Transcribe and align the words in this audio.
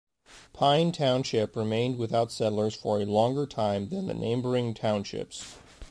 Pine 0.51 0.91
Township 0.91 1.55
remained 1.55 1.99
without 1.99 2.31
settlers 2.31 2.73
for 2.73 2.99
a 2.99 3.05
longer 3.05 3.45
time 3.45 3.89
than 3.89 4.07
the 4.07 4.15
neighboring 4.15 4.73
townships. 4.73 5.53